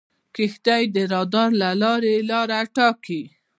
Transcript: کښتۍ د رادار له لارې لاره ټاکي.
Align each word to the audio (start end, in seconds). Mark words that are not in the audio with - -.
کښتۍ 0.35 0.83
د 0.95 0.97
رادار 1.11 1.49
له 1.61 1.69
لارې 1.81 2.15
لاره 2.29 2.59
ټاکي. 2.75 3.23